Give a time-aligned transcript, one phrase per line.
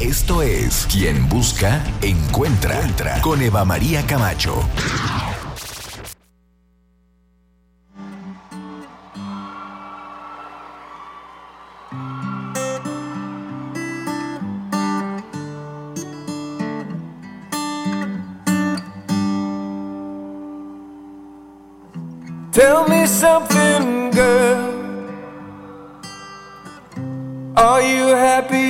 [0.00, 4.66] Esto es Quien Busca, Encuentra, con Eva María Camacho.
[22.52, 24.80] Tell me something, girl.
[27.54, 28.69] Are you happy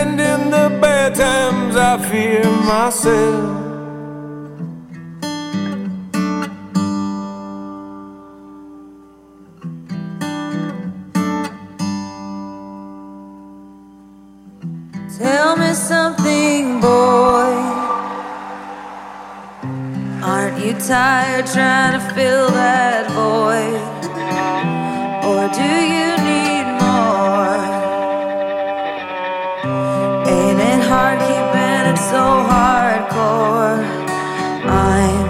[0.00, 3.66] And in the bad times, I fear myself.
[15.18, 17.54] Tell me something, boy.
[20.22, 23.82] Aren't you tired trying to fill that void?
[25.28, 25.97] Or do you
[32.10, 33.84] so hardcore?
[34.64, 35.28] I'm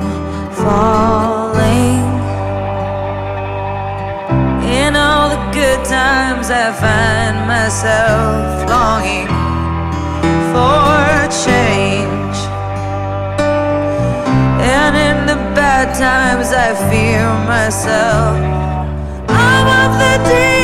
[0.63, 2.07] falling.
[4.81, 9.27] In all the good times, I find myself longing
[10.53, 11.03] for
[11.47, 12.39] change.
[14.77, 18.39] And in the bad times, I fear myself.
[19.29, 20.58] I'm of the deep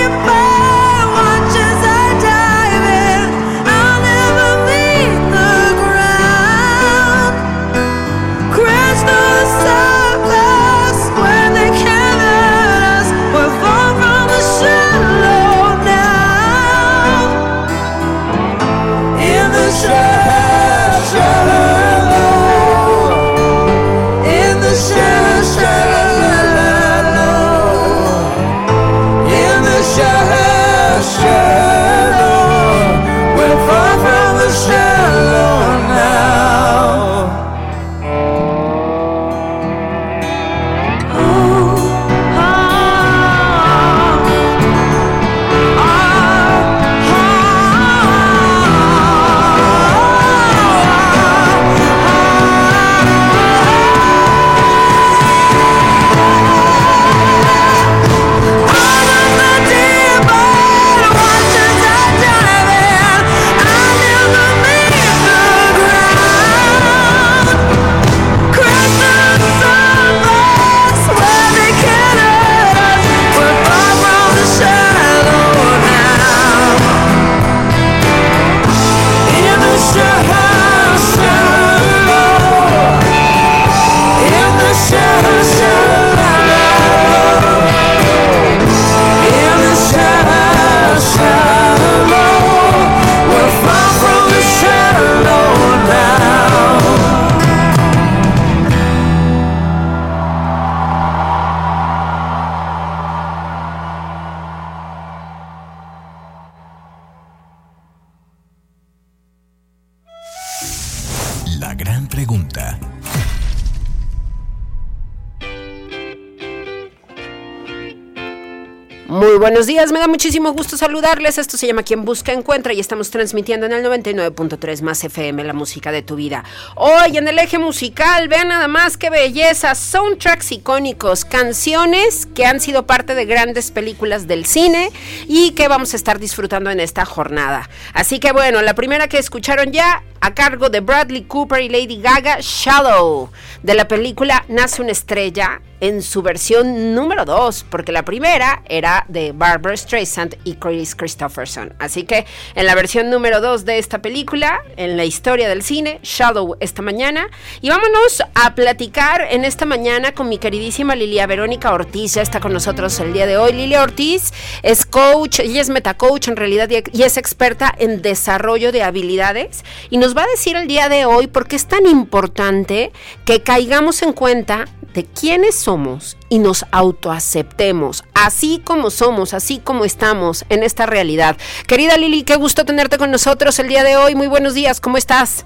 [119.44, 121.36] buenos días, me da muchísimo gusto saludarles.
[121.36, 125.52] Esto se llama Quien Busca Encuentra y estamos transmitiendo en el 99.3 más FM, la
[125.52, 126.44] música de tu vida.
[126.76, 132.58] Hoy en el eje musical, vean nada más qué belleza, soundtracks icónicos, canciones que han
[132.58, 134.90] sido parte de grandes películas del cine
[135.28, 137.68] y que vamos a estar disfrutando en esta jornada.
[137.92, 142.00] Así que bueno, la primera que escucharon ya a cargo de Bradley Cooper y Lady
[142.00, 143.28] Gaga, Shallow,
[143.62, 149.04] de la película Nace una estrella en su versión número 2, porque la primera era
[149.08, 151.74] de Barbara Streisand y Chris Christopherson.
[151.78, 156.00] Así que en la versión número 2 de esta película, en la historia del cine,
[156.02, 157.28] Shadow esta mañana.
[157.60, 162.14] Y vámonos a platicar en esta mañana con mi queridísima Lilia Verónica Ortiz.
[162.14, 163.52] Ya está con nosotros el día de hoy.
[163.52, 164.32] Lilia Ortiz
[164.62, 169.66] es coach, ella es metacoach en realidad y es experta en desarrollo de habilidades.
[169.90, 172.90] Y nos va a decir el día de hoy por qué es tan importante
[173.26, 174.64] que caigamos en cuenta
[174.94, 181.36] de quiénes somos y nos autoaceptemos, así como somos, así como estamos en esta realidad.
[181.66, 184.14] Querida Lili, qué gusto tenerte con nosotros el día de hoy.
[184.14, 185.44] Muy buenos días, ¿cómo estás?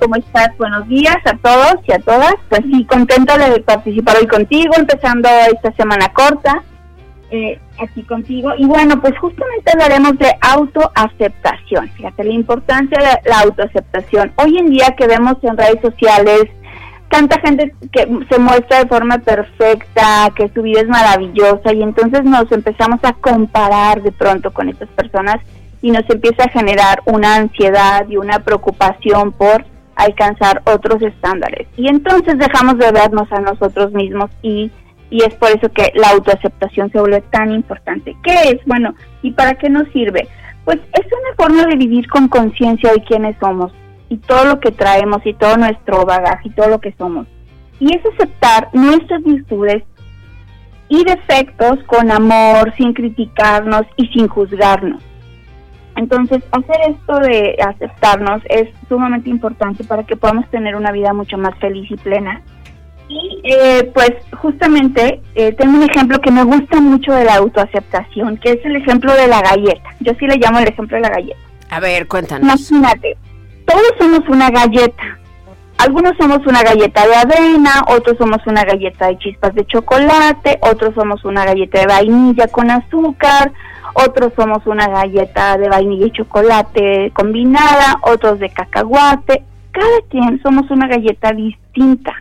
[0.00, 0.56] ¿Cómo estás?
[0.58, 2.34] Buenos días a todos y a todas.
[2.48, 6.64] Pues sí, contenta de participar hoy contigo, empezando esta semana corta
[7.30, 8.50] eh, aquí contigo.
[8.58, 11.88] Y bueno, pues justamente hablaremos de autoaceptación.
[11.90, 14.32] Fíjate la importancia de la autoaceptación.
[14.34, 16.46] Hoy en día que vemos en redes sociales
[17.08, 22.24] tanta gente que se muestra de forma perfecta, que su vida es maravillosa y entonces
[22.24, 25.36] nos empezamos a comparar de pronto con estas personas
[25.80, 29.64] y nos empieza a generar una ansiedad y una preocupación por
[29.96, 31.66] alcanzar otros estándares.
[31.76, 34.70] Y entonces dejamos de vernos a nosotros mismos y,
[35.10, 38.16] y es por eso que la autoaceptación se vuelve tan importante.
[38.22, 38.64] ¿Qué es?
[38.66, 40.28] Bueno, ¿y para qué nos sirve?
[40.64, 43.72] Pues es una forma de vivir con conciencia de quiénes somos
[44.08, 47.26] y todo lo que traemos y todo nuestro bagaje y todo lo que somos.
[47.80, 49.84] Y es aceptar nuestras virtudes
[50.88, 55.02] y defectos con amor, sin criticarnos y sin juzgarnos.
[55.96, 61.36] Entonces, hacer esto de aceptarnos es sumamente importante para que podamos tener una vida mucho
[61.36, 62.40] más feliz y plena.
[63.08, 68.36] Y eh, pues justamente eh, tengo un ejemplo que me gusta mucho de la autoaceptación,
[68.36, 69.90] que es el ejemplo de la galleta.
[70.00, 71.40] Yo sí le llamo el ejemplo de la galleta.
[71.70, 72.70] A ver, cuéntanos.
[72.70, 73.16] Imagínate,
[73.68, 75.18] todos somos una galleta.
[75.76, 80.94] Algunos somos una galleta de avena, otros somos una galleta de chispas de chocolate, otros
[80.94, 83.52] somos una galleta de vainilla con azúcar,
[83.94, 89.44] otros somos una galleta de vainilla y chocolate combinada, otros de cacahuate.
[89.70, 92.12] Cada quien somos una galleta distinta.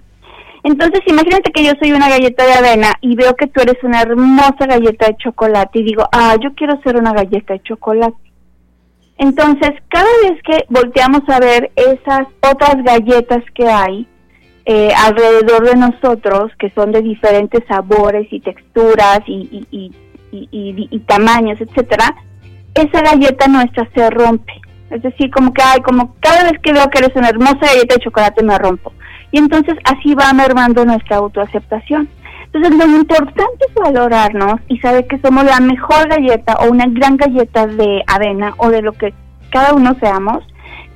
[0.63, 4.01] Entonces, imagínate que yo soy una galleta de avena y veo que tú eres una
[4.01, 8.26] hermosa galleta de chocolate y digo, ah, yo quiero ser una galleta de chocolate.
[9.18, 14.08] Entonces, cada vez que volteamos a ver esas otras galletas que hay
[14.66, 19.92] eh, alrededor de nosotros, que son de diferentes sabores y texturas y,
[21.08, 22.16] tamaños, etcétera,
[22.75, 24.54] esa galleta nuestra se rompe.
[24.92, 27.96] Es decir, como que hay, como cada vez que veo que eres una hermosa galleta
[27.96, 28.94] de chocolate me rompo.
[29.31, 32.08] Y entonces así va mermando nuestra autoaceptación.
[32.53, 37.17] Entonces lo importante es valorarnos y saber que somos la mejor galleta o una gran
[37.17, 39.13] galleta de avena o de lo que
[39.51, 40.44] cada uno seamos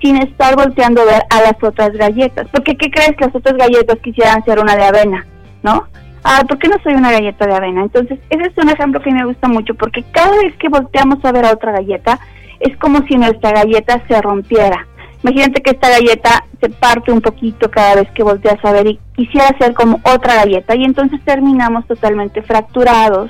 [0.01, 2.48] sin estar volteando a ver a las otras galletas.
[2.51, 5.25] Porque ¿qué crees que las otras galletas quisieran ser una de avena?
[5.62, 5.88] ¿No?
[6.24, 7.81] Ah, ¿por qué no soy una galleta de avena?
[7.81, 11.31] Entonces, ese es un ejemplo que me gusta mucho porque cada vez que volteamos a
[11.31, 12.19] ver a otra galleta
[12.59, 14.88] es como si nuestra galleta se rompiera
[15.24, 19.00] Imagínate que esta galleta se parte un poquito cada vez que volteas a ver y
[19.16, 23.30] quisiera ser como otra galleta y entonces terminamos totalmente fracturados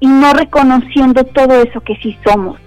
[0.00, 2.58] y no reconociendo todo eso que sí somos.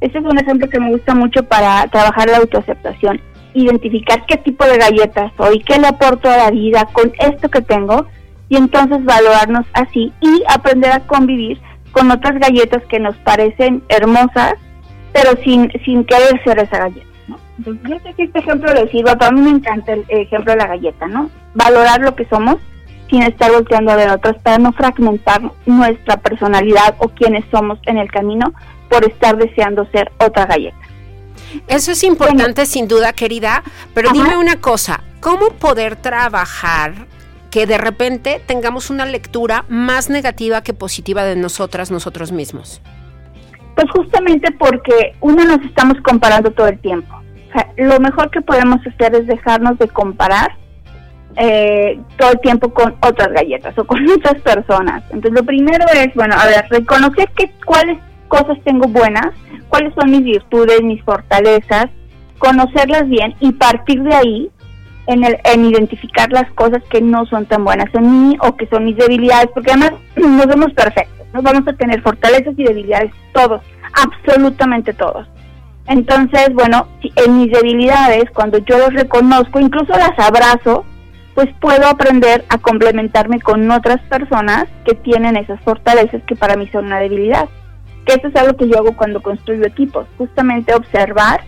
[0.00, 3.20] Este es un ejemplo que me gusta mucho para trabajar la autoaceptación,
[3.54, 7.62] identificar qué tipo de galletas soy, qué le aporto a la vida con esto que
[7.62, 8.06] tengo
[8.48, 11.58] y entonces valorarnos así y aprender a convivir
[11.92, 14.54] con otras galletas que nos parecen hermosas,
[15.12, 17.11] pero sin, sin querer ser esa galleta.
[17.64, 20.52] Entonces, yo sé que este ejemplo le sirva, pero a mí me encanta el ejemplo
[20.52, 21.30] de la galleta, ¿no?
[21.54, 22.56] Valorar lo que somos
[23.08, 27.98] sin estar volteando a ver otros para no fragmentar nuestra personalidad o quienes somos en
[27.98, 28.52] el camino
[28.90, 30.76] por estar deseando ser otra galleta.
[31.68, 33.62] Eso es importante sin duda, querida,
[33.94, 37.06] pero dime una cosa, ¿cómo poder trabajar
[37.50, 42.80] que de repente tengamos una lectura más negativa que positiva de nosotras, nosotros mismos?
[43.76, 47.21] Pues justamente porque uno nos estamos comparando todo el tiempo
[47.76, 50.52] lo mejor que podemos hacer es dejarnos de comparar
[51.36, 55.02] eh, todo el tiempo con otras galletas o con otras personas.
[55.10, 59.28] Entonces, lo primero es, bueno, a ver, reconocer que, cuáles cosas tengo buenas,
[59.68, 61.86] cuáles son mis virtudes, mis fortalezas,
[62.38, 64.50] conocerlas bien y partir de ahí
[65.06, 68.66] en, el, en identificar las cosas que no son tan buenas en mí o que
[68.66, 73.12] son mis debilidades, porque además no somos perfectos, no vamos a tener fortalezas y debilidades
[73.32, 73.62] todos,
[74.02, 75.26] absolutamente todos.
[75.86, 76.86] Entonces, bueno,
[77.16, 80.84] en mis debilidades, cuando yo los reconozco, incluso las abrazo,
[81.34, 86.68] pues puedo aprender a complementarme con otras personas que tienen esas fortalezas que para mí
[86.68, 87.48] son una debilidad.
[88.06, 91.40] Que eso es algo que yo hago cuando construyo equipos, justamente observar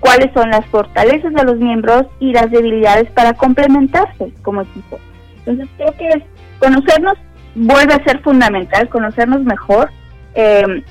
[0.00, 4.98] cuáles son las fortalezas de los miembros y las debilidades para complementarse como equipo.
[5.38, 6.24] Entonces creo que
[6.58, 7.14] conocernos
[7.54, 9.90] vuelve a ser fundamental, conocernos mejor,
[10.34, 10.82] eh,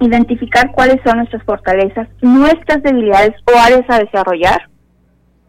[0.00, 4.70] identificar cuáles son nuestras fortalezas, nuestras debilidades o áreas a desarrollar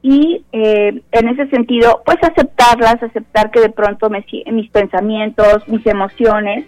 [0.01, 5.85] y eh, en ese sentido, pues aceptarlas, aceptar que de pronto me, mis pensamientos, mis
[5.85, 6.65] emociones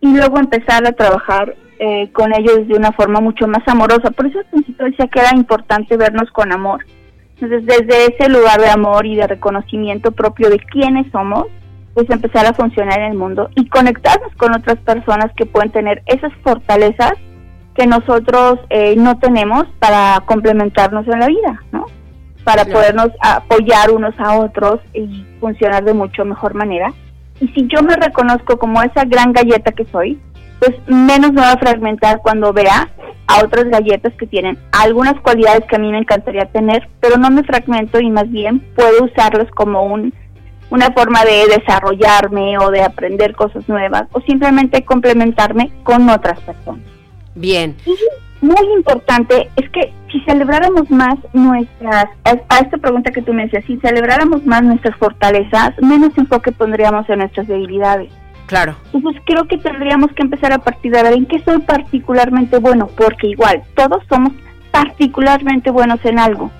[0.00, 4.10] y luego empezar a trabajar eh, con ellos de una forma mucho más amorosa.
[4.10, 6.84] Por eso al principio decía que era importante vernos con amor.
[7.34, 11.46] Entonces, desde ese lugar de amor y de reconocimiento propio de quiénes somos,
[12.00, 16.02] pues empezar a funcionar en el mundo y conectarnos con otras personas que pueden tener
[16.06, 17.12] esas fortalezas
[17.74, 21.84] que nosotros eh, no tenemos para complementarnos en la vida, ¿no?
[22.42, 26.90] Para podernos apoyar unos a otros y funcionar de mucho mejor manera.
[27.38, 30.18] Y si yo me reconozco como esa gran galleta que soy,
[30.58, 32.88] pues menos me va a fragmentar cuando vea
[33.26, 37.30] a otras galletas que tienen algunas cualidades que a mí me encantaría tener, pero no
[37.30, 40.14] me fragmento y más bien puedo usarlos como un
[40.70, 46.82] una forma de desarrollarme o de aprender cosas nuevas o simplemente complementarme con otras personas.
[47.34, 47.76] Bien.
[47.84, 47.94] Y
[48.44, 53.64] muy importante es que si celebráramos más nuestras, a esta pregunta que tú me decías,
[53.66, 58.10] si celebráramos más nuestras fortalezas, menos enfoque pondríamos en nuestras debilidades.
[58.46, 58.74] Claro.
[58.92, 62.88] Entonces creo que tendríamos que empezar a partir de ver en qué soy particularmente bueno,
[62.96, 64.32] porque igual todos somos
[64.72, 66.50] particularmente buenos en algo.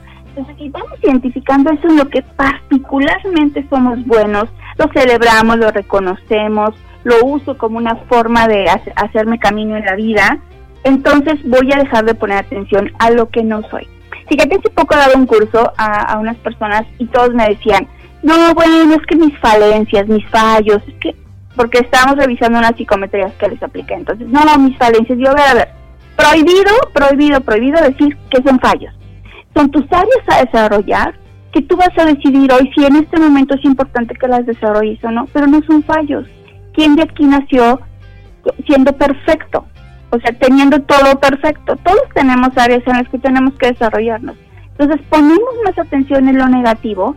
[0.41, 6.71] Entonces, si vamos identificando eso en lo que particularmente somos buenos, lo celebramos, lo reconocemos,
[7.05, 8.67] lo uso como una forma de
[8.97, 10.39] hacerme camino en la vida,
[10.85, 13.87] entonces voy a dejar de poner atención a lo que no soy.
[14.31, 17.87] Fíjate, hace poco he dado un curso a, unas personas y todos me decían,
[18.23, 21.15] no, bueno, es que mis falencias, mis fallos, es que,
[21.55, 25.55] porque estábamos revisando unas psicometrías que les apliqué, entonces, no, mis falencias, yo, ver, a
[25.55, 25.69] ver,
[26.17, 28.95] prohibido, prohibido, prohibido decir que son fallos
[29.55, 31.15] son tus áreas a desarrollar
[31.53, 35.03] que tú vas a decidir hoy si en este momento es importante que las desarrolles
[35.05, 36.27] o no, pero no son fallos.
[36.73, 37.81] ¿Quién de aquí nació
[38.67, 39.67] siendo perfecto?
[40.11, 41.77] O sea, teniendo todo perfecto.
[41.77, 44.37] Todos tenemos áreas en las que tenemos que desarrollarnos.
[44.79, 47.17] Entonces, ponemos más atención en lo negativo.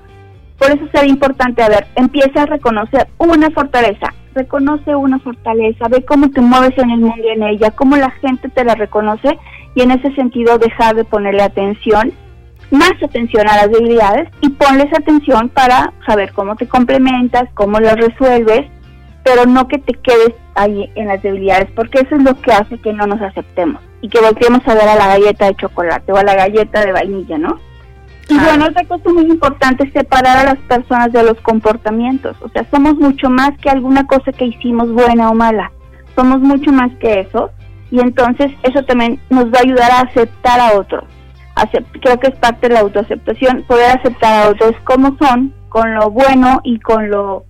[0.57, 4.13] Por eso será importante, a ver, empieza a reconocer una fortaleza.
[4.33, 8.09] Reconoce una fortaleza, ve cómo te mueves en el mundo y en ella, cómo la
[8.09, 9.37] gente te la reconoce
[9.75, 12.13] y en ese sentido dejar de ponerle atención
[12.71, 17.95] más atención a las debilidades y ponles atención para saber cómo te complementas, cómo las
[17.95, 18.69] resuelves,
[19.23, 22.77] pero no que te quedes ahí en las debilidades, porque eso es lo que hace
[22.79, 26.17] que no nos aceptemos y que volteemos a ver a la galleta de chocolate o
[26.17, 27.59] a la galleta de vainilla, ¿no?
[28.29, 32.37] Y bueno, otra cosa muy importante es separar a las personas de los comportamientos.
[32.41, 35.71] O sea, somos mucho más que alguna cosa que hicimos buena o mala.
[36.15, 37.51] Somos mucho más que eso.
[37.91, 41.03] Y entonces eso también nos va a ayudar a aceptar a otros
[42.01, 46.09] creo que es parte de la autoaceptación, poder aceptar a otros como son, con lo
[46.11, 47.45] bueno y con lo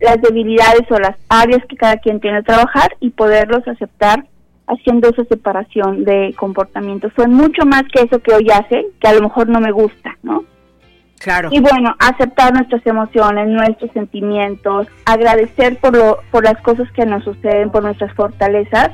[0.00, 4.24] las debilidades o las áreas que cada quien tiene que trabajar y poderlos aceptar
[4.66, 7.12] haciendo esa separación de comportamientos.
[7.14, 10.16] Fue mucho más que eso que hoy hace, que a lo mejor no me gusta,
[10.22, 10.44] ¿no?
[11.18, 11.50] Claro.
[11.52, 17.24] Y bueno, aceptar nuestras emociones, nuestros sentimientos, agradecer por, lo, por las cosas que nos
[17.24, 18.92] suceden, por nuestras fortalezas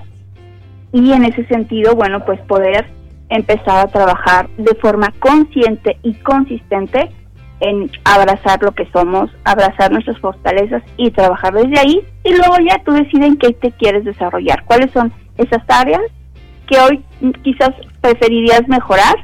[0.92, 2.86] y en ese sentido, bueno, pues poder
[3.28, 7.10] empezar a trabajar de forma consciente y consistente
[7.60, 12.82] en abrazar lo que somos, abrazar nuestras fortalezas y trabajar desde ahí y luego ya
[12.84, 16.02] tú decides en qué te quieres desarrollar, cuáles son esas áreas
[16.66, 17.04] que hoy
[17.42, 19.14] quizás preferirías mejorar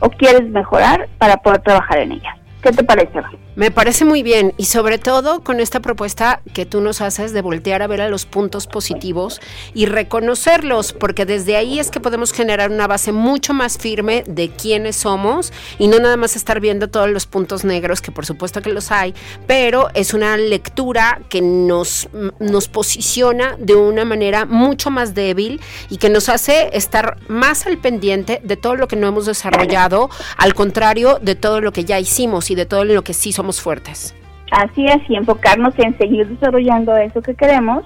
[0.00, 2.36] o quieres mejorar para poder trabajar en ellas.
[2.62, 3.20] ¿Qué te parece?
[3.54, 7.42] Me parece muy bien y sobre todo con esta propuesta que tú nos haces de
[7.42, 9.42] voltear a ver a los puntos positivos
[9.74, 14.48] y reconocerlos, porque desde ahí es que podemos generar una base mucho más firme de
[14.48, 18.62] quiénes somos y no nada más estar viendo todos los puntos negros, que por supuesto
[18.62, 19.12] que los hay,
[19.46, 25.98] pero es una lectura que nos, nos posiciona de una manera mucho más débil y
[25.98, 30.54] que nos hace estar más al pendiente de todo lo que no hemos desarrollado, al
[30.54, 34.14] contrario de todo lo que ya hicimos y de todo lo que sí somos fuertes.
[34.50, 37.84] Así es, y enfocarnos en seguir desarrollando eso que queremos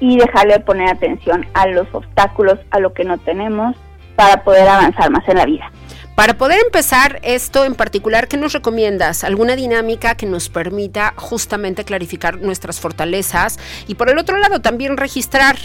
[0.00, 3.74] y dejarle de poner atención a los obstáculos, a lo que no tenemos,
[4.16, 5.70] para poder avanzar más en la vida.
[6.14, 9.24] Para poder empezar esto en particular, ¿qué nos recomiendas?
[9.24, 13.58] ¿Alguna dinámica que nos permita justamente clarificar nuestras fortalezas?
[13.88, 15.56] Y por el otro lado, también registrar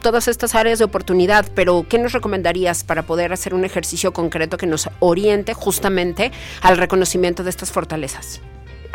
[0.00, 4.56] todas estas áreas de oportunidad, pero ¿qué nos recomendarías para poder hacer un ejercicio concreto
[4.56, 8.40] que nos oriente justamente al reconocimiento de estas fortalezas?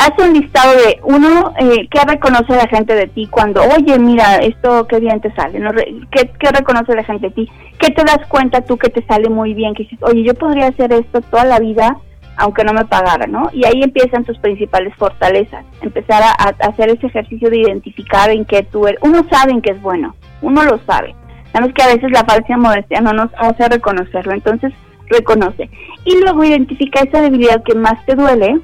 [0.04, 4.38] Haz un listado de uno, eh, ¿qué reconoce la gente de ti cuando, oye, mira,
[4.38, 5.60] esto qué bien te sale?
[5.60, 5.72] ¿no?
[5.72, 7.52] ¿Qué, ¿Qué, reconoce la gente de ti?
[7.80, 9.74] ¿Qué te das cuenta tú que te sale muy bien?
[9.74, 11.98] Que dices, oye, yo podría hacer esto toda la vida
[12.36, 13.50] aunque no me pagara, ¿no?
[13.54, 16.32] Y ahí empiezan tus principales fortalezas, empezar a,
[16.68, 19.00] hacer ese ejercicio de identificar en qué tú eres.
[19.04, 21.16] Uno sabe en qué es bueno, uno lo sabe.
[21.54, 24.74] Nada más que a veces la falsa modestia no nos hace reconocerlo, entonces
[25.08, 25.70] reconoce.
[26.06, 28.60] Y luego identifica esa debilidad que más te duele,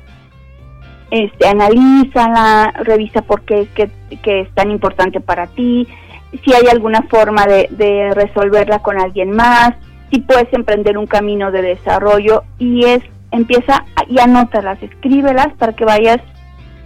[1.12, 3.90] este, analízala, revisa por qué es que,
[4.42, 5.88] es tan importante para ti,
[6.44, 9.74] si hay alguna forma de, de resolverla con alguien más,
[10.12, 13.02] si puedes emprender un camino de desarrollo y es
[13.32, 16.20] empieza y anótalas, escríbelas para que vayas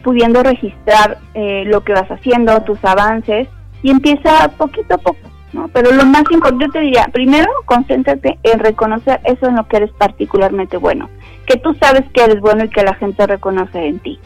[0.03, 3.47] pudiendo registrar eh, lo que vas haciendo, tus avances
[3.81, 5.19] y empieza poquito a poco,
[5.53, 5.67] ¿no?
[5.69, 9.77] Pero lo más importante yo te diría, primero concéntrate en reconocer eso en lo que
[9.77, 11.09] eres particularmente bueno,
[11.45, 14.19] que tú sabes que eres bueno y que la gente reconoce en ti.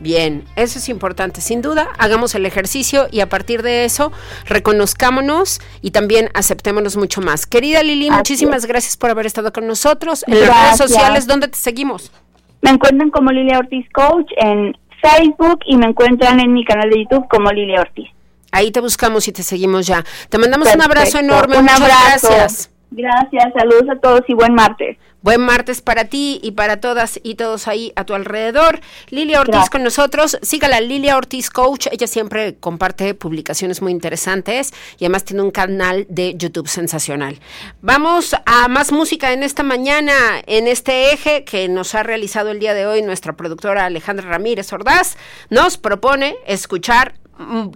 [0.00, 1.88] Bien, eso es importante, sin duda.
[1.98, 4.12] Hagamos el ejercicio y a partir de eso
[4.46, 7.44] reconozcámonos y también aceptémonos mucho más.
[7.44, 8.66] Querida Lili, Así muchísimas es.
[8.66, 10.24] gracias por haber estado con nosotros.
[10.26, 12.10] En las redes sociales, ¿dónde te seguimos?
[12.62, 17.02] Me encuentran como Lilia Ortiz Coach en Facebook y me encuentran en mi canal de
[17.02, 18.08] YouTube como Lilia Ortiz.
[18.52, 20.04] Ahí te buscamos y te seguimos ya.
[20.28, 21.58] Te mandamos un abrazo enorme.
[21.58, 22.28] Un Muchas abrazo.
[22.28, 22.70] gracias.
[22.92, 24.98] Gracias, saludos a todos y buen martes.
[25.22, 28.80] Buen martes para ti y para todas y todos ahí a tu alrededor.
[29.10, 29.70] Lilia Ortiz Gracias.
[29.70, 30.38] con nosotros.
[30.42, 31.86] Sígala, Lilia Ortiz Coach.
[31.92, 37.38] Ella siempre comparte publicaciones muy interesantes y además tiene un canal de YouTube sensacional.
[37.82, 40.12] Vamos a más música en esta mañana,
[40.46, 44.72] en este eje que nos ha realizado el día de hoy nuestra productora Alejandra Ramírez
[44.72, 45.16] Ordaz.
[45.50, 47.20] Nos propone escuchar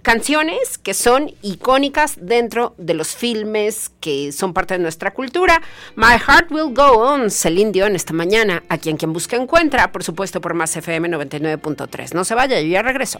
[0.01, 5.61] canciones que son icónicas dentro de los filmes que son parte de nuestra cultura.
[5.95, 10.03] My Heart Will Go On, Celine Dion esta mañana, a quien quien busca encuentra, por
[10.03, 12.13] supuesto por más FM 99.3.
[12.13, 13.19] No se vaya, yo ya regreso.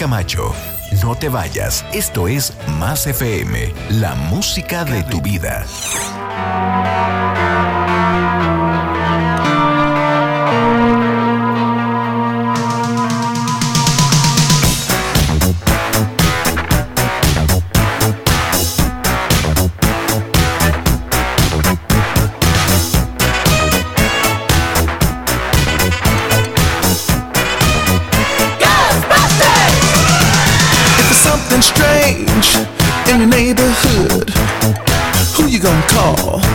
[0.00, 0.54] Camacho.
[1.02, 5.66] No te vayas, esto es Más FM, la música de tu vida.
[32.42, 32.68] Strange
[33.08, 34.30] in your neighborhood,
[35.34, 36.49] who you gonna call?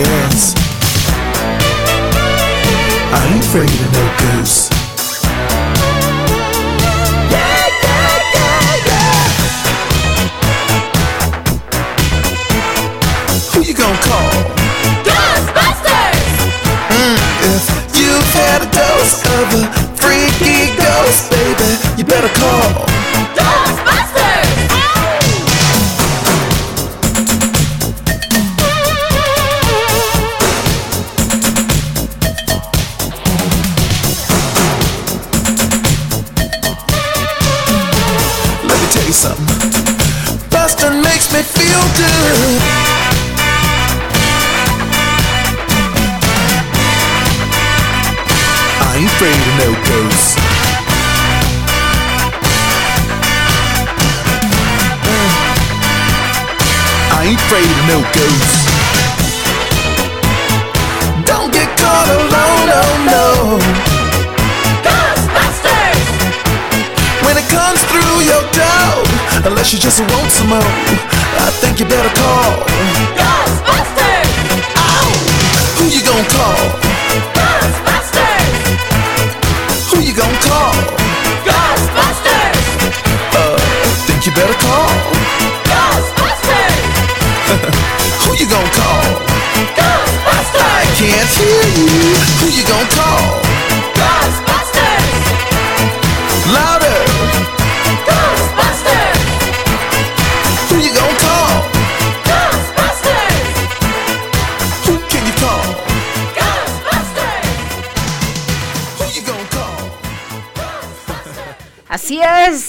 [0.00, 0.70] It likes to gas.
[3.12, 4.70] I ain't afraid of no ghosts.
[13.52, 14.30] Who you gonna call?
[15.04, 16.28] Ghostbusters!
[16.96, 17.16] Mm,
[17.52, 17.64] if
[17.98, 19.62] you've had a dose of a
[20.00, 22.99] freaky ghost, baby, you better call.
[57.90, 58.62] No ghosts.
[61.26, 63.26] Don't get caught alone, oh no.
[64.86, 66.06] Ghostbusters!
[67.26, 68.90] When it comes through your door,
[69.48, 70.72] unless you just want some more,
[71.46, 72.52] I think you better call.
[73.18, 74.30] Ghostbusters!
[74.86, 75.10] Ow!
[75.76, 76.62] Who you gonna call?
[77.38, 78.54] Ghostbusters!
[79.90, 80.74] Who you gonna call?
[81.48, 82.58] Ghostbusters!
[83.34, 83.58] Uh,
[84.06, 85.19] think you better call?
[91.00, 91.88] Can't hear you.
[92.40, 93.39] Who you gonna call?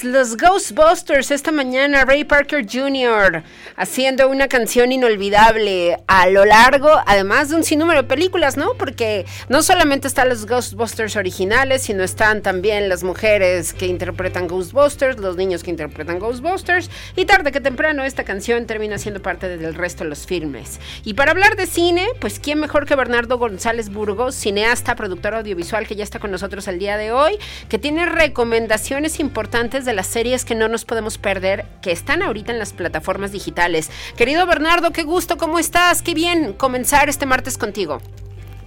[0.04, 3.44] Los Ghostbusters esta mañana, Ray Parker Jr.
[3.76, 8.74] haciendo una canción inolvidable a lo largo, además de un sinnúmero de películas, ¿no?
[8.80, 15.20] Porque no solamente están los Ghostbusters originales, sino están también las mujeres que interpretan Ghostbusters,
[15.20, 19.76] los niños que interpretan Ghostbusters, y tarde que temprano esta canción termina siendo parte del
[19.76, 20.80] resto de los filmes.
[21.04, 25.86] Y para hablar de cine, pues quién mejor que Bernardo González Burgos, cineasta, productor audiovisual
[25.86, 27.38] que ya está con nosotros el día de hoy,
[27.70, 32.52] que tiene recomendaciones importantes de las series que no nos podemos perder, que están ahorita
[32.52, 33.90] en las plataformas digitales.
[34.18, 36.02] Querido Bernardo, qué gusto, ¿cómo estás?
[36.02, 38.00] Qué bien comenzar este martes contigo.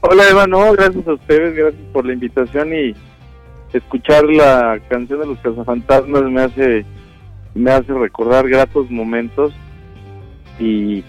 [0.01, 2.95] Hola Eva, no, gracias a ustedes, gracias por la invitación y
[3.73, 6.85] escuchar la canción de los cazafantasmas me hace
[7.55, 9.53] me hace recordar gratos momentos
[10.59, 11.03] y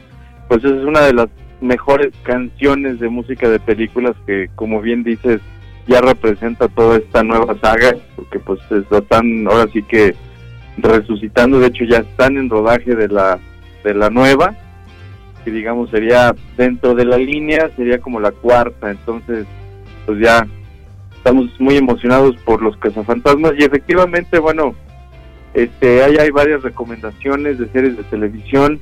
[0.47, 1.27] pues es una de las
[1.61, 5.41] mejores canciones de música de películas que como bien dices
[5.87, 10.15] ya representa toda esta nueva saga, porque pues están ahora sí que
[10.77, 13.39] resucitando, de hecho ya están en rodaje de la,
[13.83, 14.55] de la nueva,
[15.43, 19.45] que digamos sería dentro de la línea, sería como la cuarta, entonces
[20.05, 20.47] pues ya
[21.15, 24.75] estamos muy emocionados por los cazafantasmas y efectivamente, bueno,
[25.55, 28.79] este, hay, hay varias recomendaciones de series de televisión.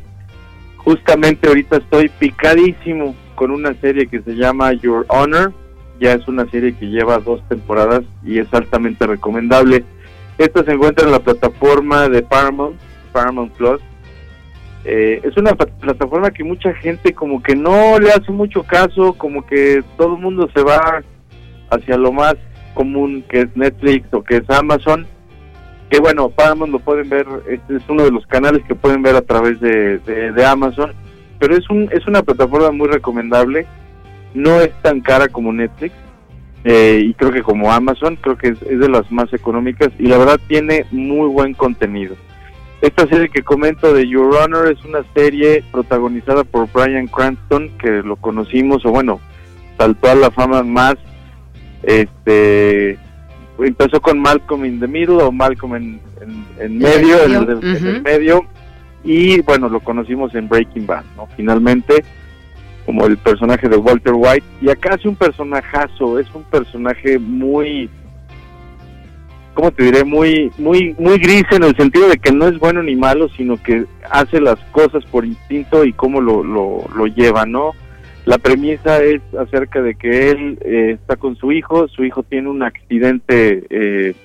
[0.78, 5.54] Justamente ahorita estoy picadísimo con una serie que se llama Your Honor.
[6.00, 9.84] Ya es una serie que lleva dos temporadas y es altamente recomendable.
[10.38, 12.80] Esta se encuentra en la plataforma de Paramount,
[13.12, 13.82] Paramount Plus.
[14.86, 19.46] Eh, es una plataforma que mucha gente como que no le hace mucho caso, como
[19.46, 21.02] que todo el mundo se va
[21.70, 22.36] hacia lo más
[22.74, 25.08] común que es Netflix o que es Amazon
[25.94, 29.16] que bueno, Paramount lo pueden ver, este es uno de los canales que pueden ver
[29.16, 30.92] a través de, de, Amazon,
[31.38, 33.68] pero es, un, es una plataforma muy recomendable,
[34.34, 35.93] no es tan cara como Netflix,
[36.63, 40.17] eh, y creo que como Amazon, creo que es, de las más económicas, y la
[40.17, 42.15] verdad tiene muy buen contenido.
[42.82, 48.02] Esta serie que comento de Your Honor es una serie protagonizada por Brian Cranston, que
[48.04, 49.19] lo conocimos, o bueno,
[49.78, 50.96] saltó a la fama más
[51.84, 52.98] este
[53.60, 56.02] empezó con Malcolm in the Middle o Malcolm en,
[56.60, 58.46] en, medio, en el, medio,
[59.04, 61.28] y bueno, lo conocimos en Breaking Bad, ¿no?
[61.36, 62.04] Finalmente,
[62.86, 67.89] como el personaje de Walter White, y acá hace un personajazo, es un personaje muy,
[69.54, 70.04] ¿cómo te diré?
[70.04, 73.62] Muy, muy, muy gris en el sentido de que no es bueno ni malo, sino
[73.62, 77.74] que hace las cosas por instinto y cómo lo, lo, lo lleva, ¿no?
[78.26, 82.50] La premisa es acerca de que él eh, está con su hijo, su hijo tiene
[82.50, 84.15] un accidente eh,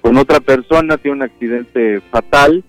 [0.00, 2.64] con otra persona, tiene un accidente fatal,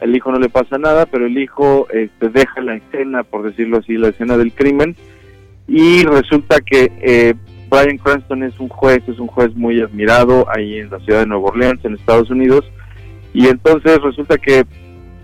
[0.00, 3.78] el hijo no le pasa nada, pero el hijo este, deja la escena, por decirlo
[3.78, 4.96] así, la escena del crimen,
[5.68, 7.34] y resulta que eh,
[7.70, 11.26] Brian Cranston es un juez, es un juez muy admirado ahí en la ciudad de
[11.26, 12.64] Nueva Orleans, en Estados Unidos,
[13.32, 14.64] y entonces resulta que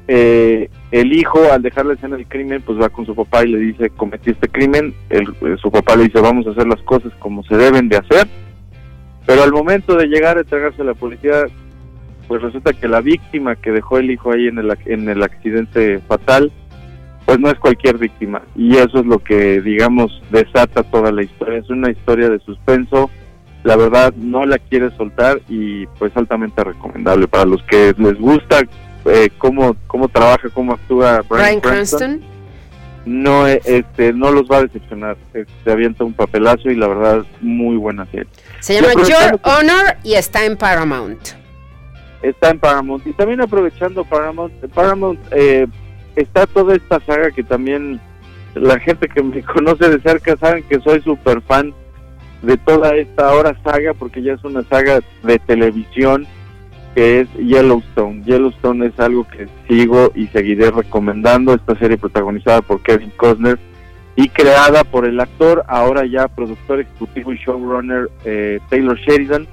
[0.09, 3.53] eh, el hijo al dejar la escena del crimen pues va con su papá y
[3.53, 6.83] le dice cometí este crimen el, eh, su papá le dice vamos a hacer las
[6.83, 8.27] cosas como se deben de hacer
[9.25, 11.45] pero al momento de llegar a entregarse a la policía
[12.33, 15.99] pues resulta que la víctima que dejó el hijo ahí en el, en el accidente
[16.09, 16.51] fatal
[17.27, 21.59] pues no es cualquier víctima y eso es lo que digamos desata toda la historia
[21.59, 23.11] es una historia de suspenso
[23.65, 28.63] la verdad no la quiere soltar y pues altamente recomendable para los que les gusta
[29.05, 32.23] eh, cómo, cómo trabaja, cómo actúa Brian, Cranston,
[33.05, 35.17] no, eh, este, no los va a decepcionar.
[35.65, 38.29] Se avienta un papelazo y la verdad, muy buena serie.
[38.61, 41.42] Se llama Your Honor y está en Paramount.
[42.23, 43.07] Está en Paramount.
[43.07, 45.67] Y también aprovechando Paramount, Paramount eh,
[46.17, 48.01] está toda esta saga que también
[48.55, 51.75] la gente que me conoce de cerca saben que soy súper fan
[52.43, 56.27] de toda esta ahora saga porque ya es una saga de televisión
[56.95, 58.23] que es Yellowstone.
[58.25, 63.59] Yellowstone es algo que sigo y seguiré recomendando, esta serie protagonizada por Kevin Costner
[64.15, 69.47] y creada por el actor, ahora ya productor ejecutivo y showrunner eh, Taylor Sheridan.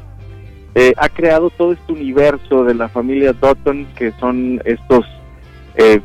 [0.76, 5.06] Eh, ha creado todo este universo de la familia Dutton, que son estos,
[5.76, 6.02] eh,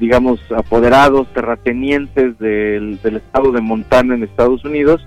[0.00, 5.06] digamos, apoderados, terratenientes del, del estado de Montana en Estados Unidos,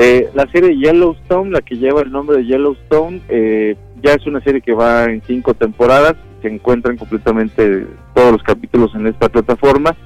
[0.00, 4.40] eh, la serie Yellowstone, la que lleva el nombre de Yellowstone, eh, ya es una
[4.42, 7.84] serie que va en cinco temporadas, se encuentran completamente
[8.14, 9.96] todos los capítulos en esta plataforma,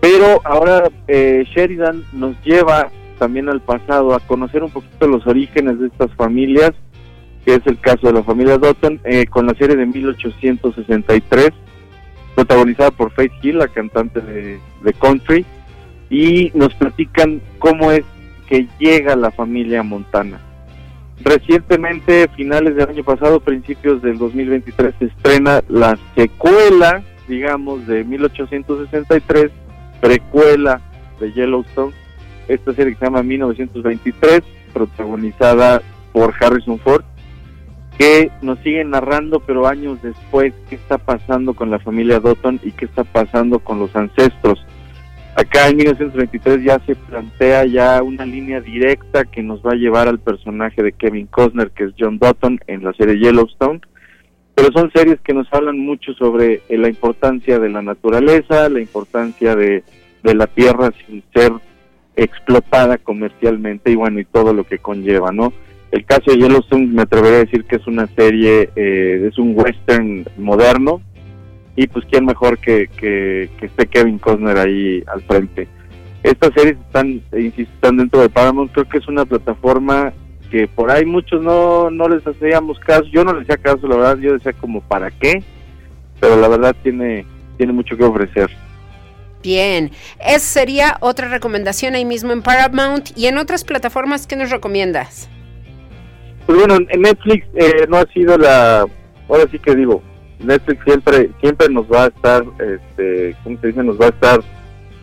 [0.00, 5.80] pero ahora eh, Sheridan nos lleva también al pasado a conocer un poquito los orígenes
[5.80, 6.70] de estas familias,
[7.44, 11.50] que es el caso de la familia Dutton, con la serie de 1863,
[12.34, 15.44] protagonizada por Faith Hill, la cantante de, de country,
[16.10, 18.04] y nos platican cómo es
[18.48, 20.40] que llega la familia Montana.
[21.20, 29.50] Recientemente, finales del año pasado, principios del 2023, se estrena la secuela, digamos, de 1863,
[30.00, 30.80] precuela
[31.18, 31.92] de Yellowstone,
[32.46, 37.04] esta serie que se llama 1923, protagonizada por Harrison Ford,
[37.98, 42.70] que nos sigue narrando, pero años después, qué está pasando con la familia Dotton y
[42.70, 44.64] qué está pasando con los ancestros
[45.38, 50.08] Acá en 1923 ya se plantea ya una línea directa que nos va a llevar
[50.08, 53.80] al personaje de Kevin Costner, que es John Dutton, en la serie Yellowstone.
[54.56, 58.80] Pero son series que nos hablan mucho sobre eh, la importancia de la naturaleza, la
[58.80, 59.84] importancia de,
[60.24, 61.52] la tierra sin ser
[62.16, 65.52] explotada comercialmente y bueno, y todo lo que conlleva, ¿no?
[65.90, 69.54] El caso de Yellowstone me atrevería a decir que es una serie, eh, es un
[69.56, 71.00] western moderno,
[71.76, 75.68] y pues quién mejor que, que, esté Kevin Costner ahí al frente.
[76.24, 80.12] Estas series están, insisto, están dentro de Paramount, creo que es una plataforma
[80.50, 83.96] que por ahí muchos no, no les hacíamos caso, yo no les hacía caso, la
[83.96, 85.42] verdad, yo decía como para qué,
[86.20, 87.24] pero la verdad tiene,
[87.56, 88.50] tiene mucho que ofrecer.
[89.40, 94.50] Bien, esa sería otra recomendación ahí mismo en Paramount y en otras plataformas, ¿qué nos
[94.50, 95.30] recomiendas?
[96.48, 98.86] Pues bueno, en Netflix eh, no ha sido la,
[99.28, 100.02] ahora sí que digo,
[100.38, 103.84] Netflix siempre siempre nos va a estar, este, ¿cómo se dice?
[103.84, 104.40] Nos va a estar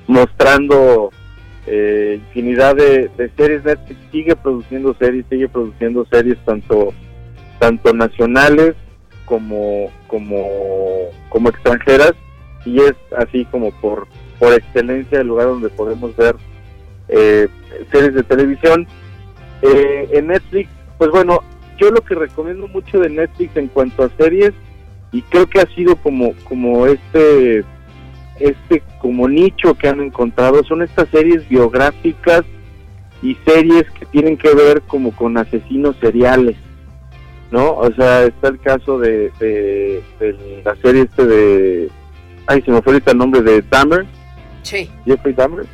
[0.07, 1.11] mostrando
[1.67, 3.63] eh, infinidad de, de series.
[3.63, 6.95] Netflix sigue produciendo series, sigue produciendo series tanto
[7.59, 8.73] tanto nacionales
[9.25, 10.47] como como
[11.29, 12.13] como extranjeras
[12.65, 14.07] y es así como por
[14.39, 16.37] por excelencia el lugar donde podemos ver
[17.07, 17.47] eh,
[17.91, 18.87] series de televisión.
[19.61, 21.41] Eh, en Netflix, pues bueno,
[21.77, 24.53] yo lo que recomiendo mucho de Netflix en cuanto a series
[25.11, 27.63] y creo que ha sido como como este
[28.39, 32.43] este como nicho que han encontrado son estas series biográficas
[33.21, 36.57] y series que tienen que ver como con asesinos seriales
[37.51, 41.89] no o sea está el caso de, de, de la serie este de
[42.47, 44.05] ay se me fue ahorita el nombre de Dahmer.
[44.63, 44.89] Sí.
[45.05, 45.65] Jeffrey Dahmer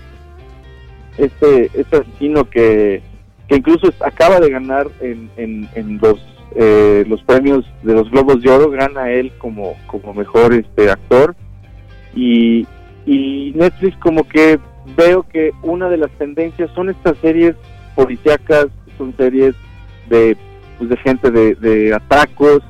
[1.18, 3.02] este este asesino que
[3.52, 8.42] que incluso acaba de ganar en, en, en los eh, los premios de los Globos
[8.42, 11.36] de Oro gana él como como mejor este actor.
[12.16, 12.66] Y,
[13.06, 14.58] y Netflix como que
[14.96, 17.56] veo que una de las tendencias son estas series
[17.94, 19.54] policíacas son series
[20.10, 20.38] de
[20.78, 22.62] pues de gente de, de atracos.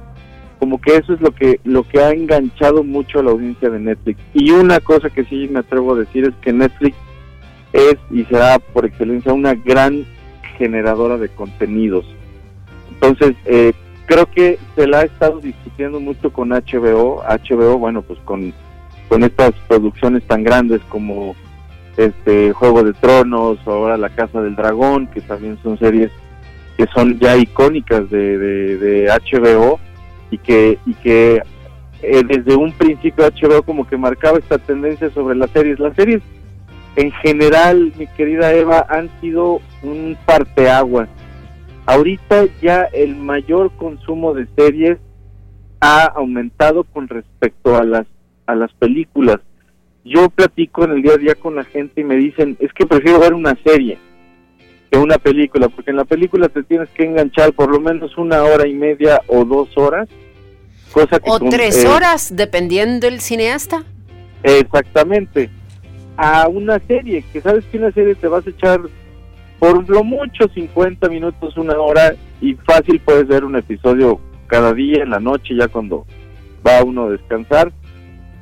[0.57, 3.79] Como que eso es lo que lo que ha enganchado mucho a la audiencia de
[3.79, 4.19] Netflix.
[4.33, 6.97] Y una cosa que sí me atrevo a decir es que Netflix
[7.71, 10.05] es y será por excelencia una gran
[10.61, 12.05] generadora de contenidos
[13.01, 13.73] entonces, eh,
[14.05, 17.23] creo que se la ha estado discutiendo mucho con HBO.
[17.23, 18.53] HBO, bueno, pues con,
[19.09, 21.35] con estas producciones tan grandes como
[21.97, 26.11] este Juego de Tronos, o ahora La Casa del Dragón, que también son series
[26.77, 29.79] que son ya icónicas de, de, de HBO
[30.31, 31.41] y que, y que
[32.01, 35.79] eh, desde un principio HBO como que marcaba esta tendencia sobre las series.
[35.79, 36.21] Las series
[36.95, 41.07] en general, mi querida Eva, han sido un parteaguas
[41.85, 44.97] ahorita ya el mayor consumo de series
[45.79, 48.05] ha aumentado con respecto a las
[48.45, 49.37] a las películas.
[50.03, 52.85] Yo platico en el día a día con la gente y me dicen, es que
[52.85, 53.97] prefiero ver una serie
[54.91, 58.43] que una película, porque en la película te tienes que enganchar por lo menos una
[58.43, 60.09] hora y media o dos horas,
[60.91, 63.83] cosa que O con- tres eh, horas, dependiendo del cineasta.
[64.43, 65.49] Exactamente.
[66.17, 68.81] A una serie, que sabes que una serie te vas a echar
[69.59, 75.03] por lo mucho 50 minutos, una hora, y fácil puedes ver un episodio cada día
[75.03, 76.05] en la noche, ya cuando
[76.65, 77.71] va uno a descansar,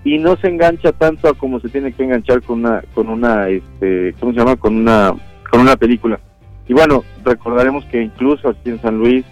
[0.03, 3.49] y no se engancha tanto a como se tiene que enganchar con una, con una,
[3.49, 4.55] este, ¿cómo se llama?
[4.55, 5.13] Con una,
[5.51, 6.19] con una película.
[6.67, 9.25] Y bueno, recordaremos que incluso aquí en San Luis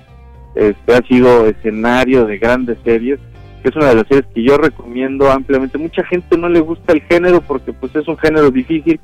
[0.55, 3.19] este, ha sido escenario de grandes series,
[3.67, 5.77] es una de las series que yo recomiendo ampliamente.
[5.77, 8.99] Mucha gente no le gusta el género porque pues es un género difícil,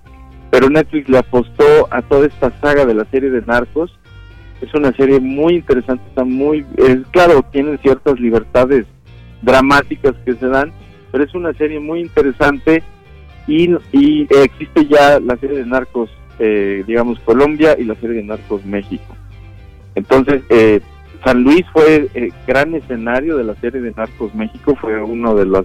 [0.51, 3.97] pero Netflix le apostó a toda esta saga de la serie de Narcos.
[4.61, 8.85] Es una serie muy interesante, está muy, es claro, tienen ciertas libertades
[9.41, 10.71] dramáticas que se dan,
[11.11, 12.81] pero es una serie muy interesante
[13.45, 16.09] y, y existe ya la serie de Narcos,
[16.39, 19.15] eh, digamos, Colombia y la serie de Narcos México.
[19.95, 20.79] Entonces, eh,
[21.23, 25.45] San Luis fue eh, gran escenario de la serie de Narcos México, fue una de
[25.45, 25.63] las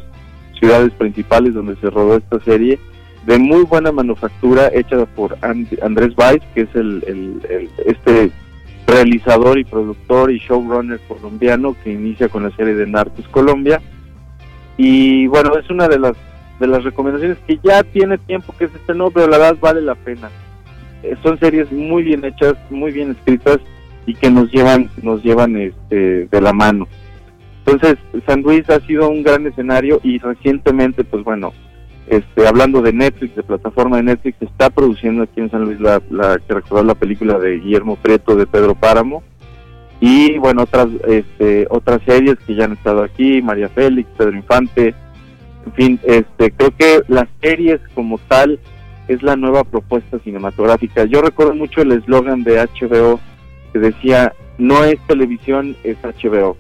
[0.59, 2.79] ciudades principales donde se rodó esta serie,
[3.27, 8.31] de muy buena manufactura, hecha por And- Andrés Valls, que es el- este
[8.87, 13.81] realizador y productor y showrunner colombiano que inicia con la serie de Narcos Colombia.
[14.77, 16.13] Y bueno, es una de las
[16.61, 19.95] de las recomendaciones que ya tiene tiempo que se estrenó, pero la verdad vale la
[19.95, 20.29] pena.
[21.05, 23.59] Eh, son series muy bien hechas, muy bien escritas
[24.09, 26.89] y que nos llevan nos llevan este de la mano.
[27.67, 31.53] Entonces, San Luis ha sido un gran escenario y recientemente, pues bueno,
[32.07, 36.01] este hablando de Netflix, de plataforma de Netflix, está produciendo aquí en San Luis la,
[36.11, 36.41] la
[36.83, 39.23] la película de Guillermo Prieto de Pedro Páramo
[40.01, 44.95] y bueno otras este otras series que ya han estado aquí, María Félix, Pedro Infante,
[45.67, 48.59] en fin, este creo que las series como tal
[49.09, 51.05] es la nueva propuesta cinematográfica.
[51.05, 53.21] Yo recuerdo mucho el eslogan de HBO
[53.79, 56.57] decía no es televisión, es HBO.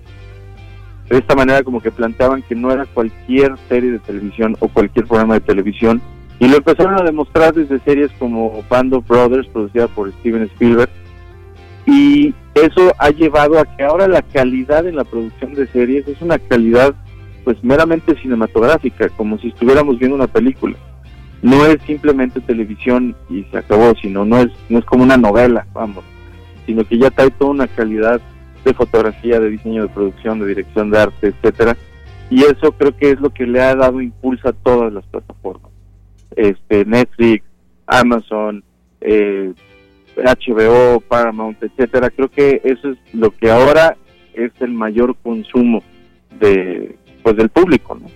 [1.08, 5.06] De esta manera como que planteaban que no era cualquier serie de televisión o cualquier
[5.06, 6.00] programa de televisión
[6.38, 10.90] y lo empezaron a demostrar desde series como Band of Brothers producida por Steven Spielberg
[11.86, 16.20] y eso ha llevado a que ahora la calidad en la producción de series es
[16.20, 16.94] una calidad
[17.44, 20.76] pues meramente cinematográfica, como si estuviéramos viendo una película.
[21.40, 25.66] No es simplemente televisión y se acabó, sino no es no es como una novela,
[25.72, 26.04] vamos
[26.68, 28.20] sino que ya trae toda una calidad
[28.62, 31.74] de fotografía, de diseño de producción, de dirección de arte, etcétera.
[32.28, 35.72] Y eso creo que es lo que le ha dado impulso a todas las plataformas.
[36.36, 37.42] Este, Netflix,
[37.86, 38.62] Amazon,
[39.00, 39.54] eh,
[40.14, 42.10] HBO, Paramount, etcétera.
[42.10, 43.96] Creo que eso es lo que ahora
[44.34, 45.82] es el mayor consumo
[46.38, 48.08] de pues del público, ¿no?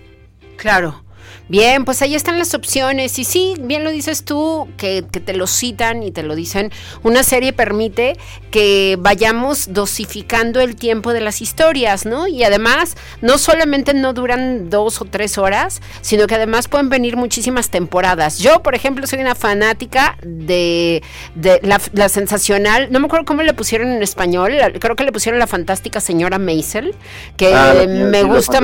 [0.57, 1.02] Claro.
[1.47, 3.17] Bien, pues ahí están las opciones.
[3.19, 6.71] Y sí, bien lo dices tú, que, que, te lo citan y te lo dicen.
[7.03, 8.17] Una serie permite
[8.51, 12.27] que vayamos dosificando el tiempo de las historias, ¿no?
[12.27, 17.17] Y además, no solamente no duran dos o tres horas, sino que además pueden venir
[17.17, 18.39] muchísimas temporadas.
[18.39, 21.01] Yo, por ejemplo, soy una fanática de,
[21.35, 25.11] de la, la, sensacional, no me acuerdo cómo le pusieron en español, creo que le
[25.11, 26.93] pusieron la fantástica señora Maisel,
[27.37, 28.59] que Ah, me gusta.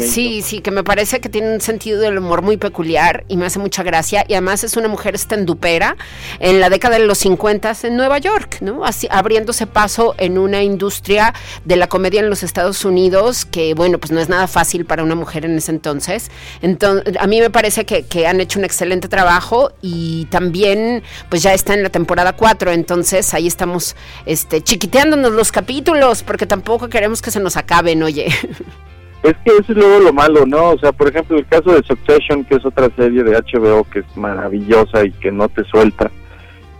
[0.00, 3.46] Sí, sí, que me parece que tiene un sentido del humor muy peculiar y me
[3.46, 4.24] hace mucha gracia.
[4.28, 5.96] Y además es una mujer estendupera
[6.40, 8.84] en la década de los 50 en Nueva York, ¿no?
[8.84, 11.32] Así, abriéndose paso en una industria
[11.64, 15.02] de la comedia en los Estados Unidos que, bueno, pues no es nada fácil para
[15.02, 16.30] una mujer en ese entonces.
[16.60, 21.42] Entonces, a mí me parece que, que han hecho un excelente trabajo y también, pues
[21.42, 22.72] ya está en la temporada 4.
[22.72, 28.28] Entonces ahí estamos este, chiquiteándonos los capítulos porque tampoco queremos que se nos acaben, oye.
[29.24, 30.72] Es que eso es luego lo malo, ¿no?
[30.72, 34.00] O sea, por ejemplo, el caso de Succession, que es otra serie de HBO que
[34.00, 36.10] es maravillosa y que no te suelta.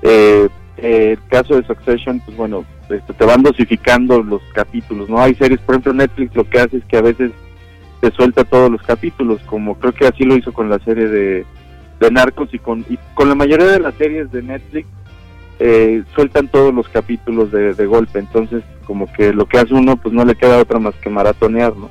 [0.03, 5.19] Eh, eh, el caso de Succession, pues bueno, este, te van dosificando los capítulos, ¿no?
[5.21, 7.33] Hay series, por ejemplo, Netflix lo que hace es que a veces
[8.03, 11.47] te suelta todos los capítulos, como creo que así lo hizo con la serie de,
[11.99, 14.87] de Narcos y con, y con la mayoría de las series de Netflix.
[15.61, 19.97] eh, sueltan todos los capítulos de, de golpe, entonces como que lo que hace uno
[19.97, 21.89] pues no le queda otra más que maratonear, ¿no?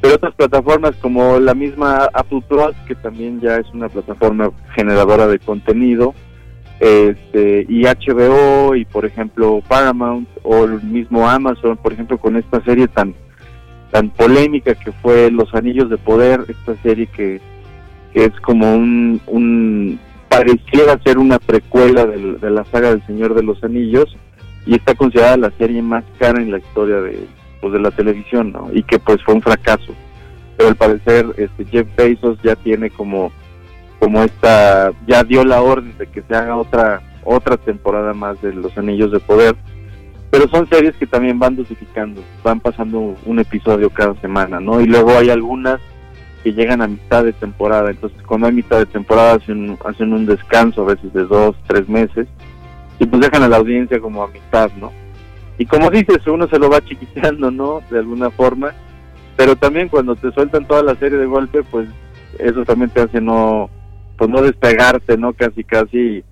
[0.00, 5.26] Pero otras plataformas como la misma Apple Plus, que también ya es una plataforma generadora
[5.26, 6.14] de contenido,
[6.80, 12.62] este, y HBO y por ejemplo Paramount o el mismo Amazon, por ejemplo con esta
[12.62, 13.14] serie tan
[13.90, 17.40] tan polémica que fue Los Anillos de Poder, esta serie que,
[18.12, 23.34] que es como un, un pareciera ser una precuela del- de la saga del Señor
[23.34, 24.14] de los Anillos
[24.66, 27.18] y está considerada la serie más cara en la historia de,
[27.60, 28.68] pues, de la televisión, ¿no?
[28.72, 29.94] Y que pues fue un fracaso.
[30.56, 33.30] Pero al parecer este Jeff Bezos ya tiene como
[34.00, 38.52] como esta ya dio la orden de que se haga otra otra temporada más de
[38.52, 39.56] Los Anillos de Poder.
[40.30, 44.80] Pero son series que también van dosificando, van pasando un episodio cada semana, ¿no?
[44.80, 45.80] Y luego hay algunas
[46.42, 50.26] que llegan a mitad de temporada, entonces cuando hay mitad de temporada hacen, hacen un
[50.26, 52.28] descanso a veces de dos, tres meses
[52.98, 54.92] y pues dejan a la audiencia como a mitad, ¿no?
[55.58, 57.80] Y como dices, uno se lo va chiquiteando, ¿no?
[57.90, 58.72] De alguna forma,
[59.38, 61.88] pero también cuando te sueltan toda la serie de golpe, pues
[62.40, 63.70] eso también te hace no,
[64.16, 65.32] pues no despegarte, ¿no?
[65.32, 66.24] Casi, casi,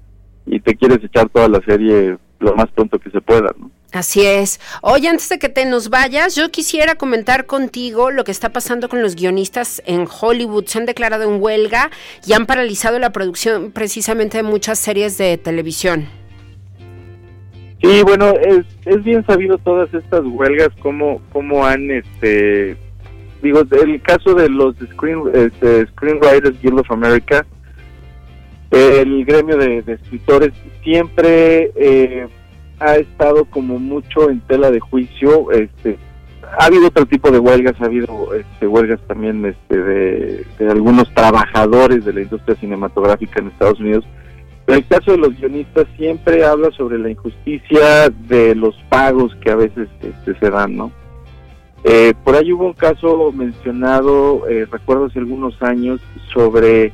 [0.45, 3.71] y, te quieres echar toda la serie lo más pronto que se pueda, ¿no?
[3.93, 4.61] Así es.
[4.83, 8.89] Oye, antes de que te nos vayas, yo quisiera comentar contigo lo que está pasando
[8.89, 10.67] con los guionistas en Hollywood.
[10.67, 11.93] Se han declarado en huelga
[12.27, 16.09] y han paralizado la producción precisamente de muchas series de televisión.
[17.87, 18.33] Sí, bueno,
[18.85, 22.77] es, bien sabido todas estas huelgas, cómo, cómo han, este,
[23.43, 27.47] digo, el caso de los screen, este, Screenwriters Guild of America,
[28.73, 32.27] el gremio de, escritores siempre eh,
[32.81, 35.97] ha estado como mucho en tela de juicio, este,
[36.59, 42.05] ha habido otro tipo de huelgas, ha habido este, huelgas también este, de algunos trabajadores
[42.05, 44.05] de la industria cinematográfica en Estados Unidos,
[44.67, 49.57] el caso de los guionistas siempre habla sobre la injusticia de los pagos que a
[49.57, 50.93] veces este, se dan, ¿no?
[51.85, 56.01] Eh, por ahí hubo un caso mencionado, eh, recuerdo hace algunos años,
[56.35, 56.93] sobre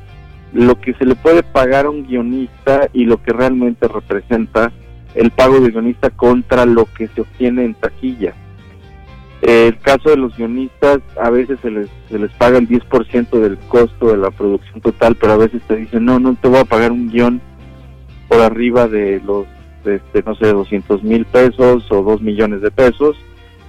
[0.53, 4.71] lo que se le puede pagar a un guionista y lo que realmente representa
[5.15, 8.35] el pago de guionista contra lo que se obtiene en taquilla.
[9.41, 13.57] El caso de los guionistas, a veces se les, se les paga el 10% del
[13.67, 16.65] costo de la producción total, pero a veces te dicen, no, no te voy a
[16.65, 17.41] pagar un guion
[18.33, 19.45] por arriba de los,
[19.85, 23.15] este, no sé, 200 mil pesos o 2 millones de pesos,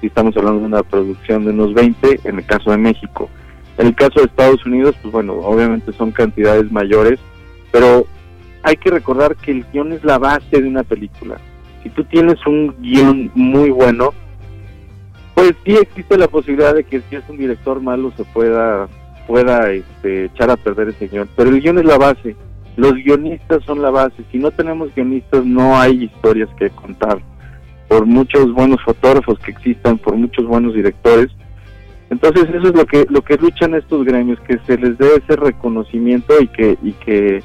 [0.01, 3.29] si estamos hablando de una producción de unos 20, en el caso de México.
[3.77, 7.21] En el caso de Estados Unidos, pues bueno, obviamente son cantidades mayores,
[7.73, 8.07] pero
[8.63, 11.37] hay que recordar que el guion es la base de una película.
[11.83, 14.15] Si tú tienes un guion muy bueno,
[15.35, 18.89] pues sí existe la posibilidad de que si es un director malo se pueda
[19.27, 22.37] pueda este, echar a perder ese guion, pero el guion es la base,
[22.77, 27.19] los guionistas son la base, si no tenemos guionistas no hay historias que contar,
[27.89, 31.31] por muchos buenos fotógrafos que existan, por muchos buenos directores,
[32.11, 35.37] entonces eso es lo que lo que luchan estos gremios, que se les dé ese
[35.37, 37.43] reconocimiento y que y que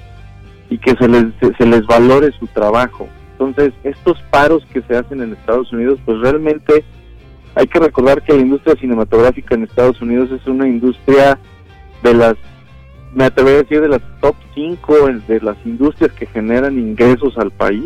[0.70, 1.26] y que se les
[1.58, 3.08] se les valore su trabajo.
[3.32, 6.84] Entonces, estos paros que se hacen en Estados Unidos, pues realmente
[7.56, 11.40] hay que recordar que la industria cinematográfica en Estados Unidos es una industria
[12.04, 12.36] de las,
[13.14, 17.52] me atrevería a decir, de las top 5 de las industrias que generan ingresos al
[17.52, 17.86] país.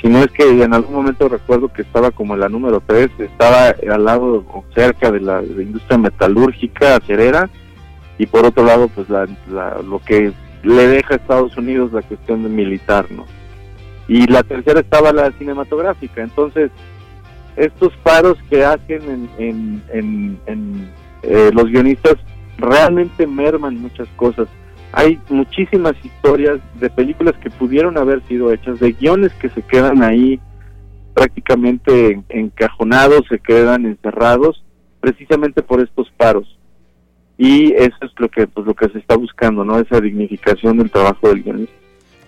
[0.00, 3.74] Si no es que en algún momento recuerdo que estaba como la número 3, estaba
[3.90, 7.50] al lado o cerca de la, industria metalúrgica, acerera,
[8.16, 9.26] y por otro lado, pues la,
[9.82, 10.32] lo que
[10.62, 13.26] le deja a Estados Unidos la cuestión de militar, ¿no?
[14.08, 16.22] Y la tercera estaba la cinematográfica.
[16.22, 16.70] Entonces,
[17.56, 20.90] estos paros que hacen en, en, en- en,
[21.22, 22.16] eh, los guionistas
[22.60, 24.48] realmente merman muchas cosas.
[24.92, 30.02] Hay muchísimas historias de películas que pudieron haber sido hechas, de guiones que se quedan
[30.02, 30.40] ahí
[31.14, 34.64] prácticamente en- encajonados, se quedan encerrados,
[35.00, 36.58] precisamente por estos paros.
[37.38, 39.78] Y eso es lo que pues lo que se está buscando, ¿no?
[39.78, 41.79] Esa dignificación del trabajo del guionista.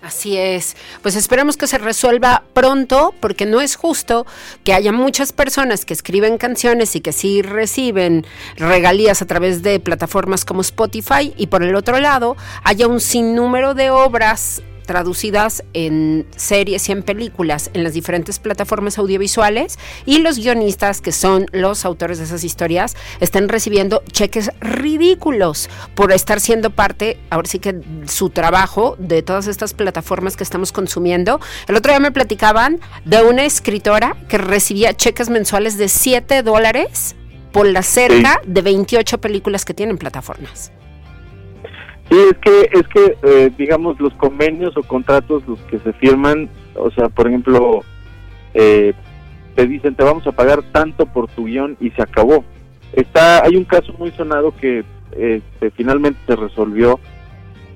[0.03, 0.77] Así es.
[1.01, 4.27] Pues esperemos que se resuelva pronto, porque no es justo
[4.65, 8.27] que haya muchas personas que escriben canciones y que sí reciben
[8.57, 13.75] regalías a través de plataformas como Spotify y por el otro lado haya un sinnúmero
[13.75, 14.63] de obras
[14.93, 21.13] traducidas en series y en películas en las diferentes plataformas audiovisuales y los guionistas que
[21.13, 27.49] son los autores de esas historias están recibiendo cheques ridículos por estar siendo parte, ahora
[27.49, 31.41] sí que su trabajo de todas estas plataformas que estamos consumiendo.
[31.69, 37.17] El otro día me platicaban de una escritora que recibía cheques mensuales de 7 dólares
[37.51, 40.71] por las cerca de 28 películas que tienen plataformas.
[42.13, 46.51] Sí, es que, es que eh, digamos, los convenios o contratos, los que se firman,
[46.75, 47.81] o sea, por ejemplo,
[48.53, 48.93] eh,
[49.55, 52.45] te dicen, te vamos a pagar tanto por tu guion y se acabó.
[52.93, 57.01] Está, hay un caso muy sonado que este, finalmente se resolvió,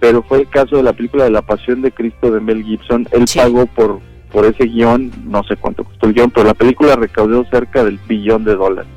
[0.00, 3.08] pero fue el caso de la película de La Pasión de Cristo de Mel Gibson.
[3.12, 3.38] Él Sí.
[3.38, 7.42] pagó por, por ese guion, no sé cuánto costó el guion, pero la película recaudó
[7.46, 8.90] cerca del billón de dólares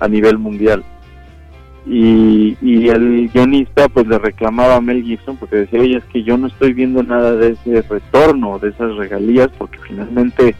[0.00, 0.84] a nivel mundial
[1.86, 6.22] y, y el guionista pues le reclamaba a Mel Gibson porque decía, oye, es que
[6.22, 10.54] yo no estoy viendo nada de ese retorno, de esas regalías, porque finalmente,